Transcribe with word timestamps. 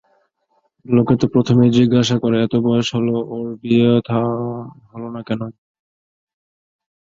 লোকে 0.85 1.13
তো 1.21 1.25
প্রথমেই 1.33 1.75
জিজ্ঞাসা 1.77 2.15
করে, 2.23 2.37
এত 2.41 2.53
বয়স 2.65 2.87
হল 2.95 3.07
ওঁর 3.33 3.47
বিয়েথাওয়া 3.61 4.35
হল 4.91 5.03
না 5.15 5.21
কেন। 5.27 5.41